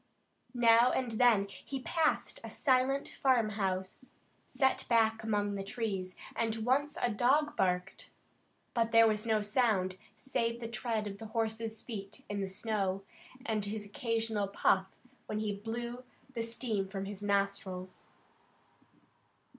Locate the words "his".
13.65-13.85, 17.05-17.21